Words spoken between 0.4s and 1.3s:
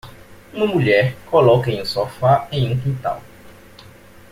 Uma mulher